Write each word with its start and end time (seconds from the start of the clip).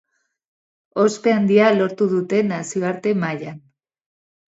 Ospe 1.01 1.33
handia 1.39 1.67
lortu 1.75 2.07
dute 2.13 2.39
nazioarte 2.53 3.13
mailan. 3.25 3.61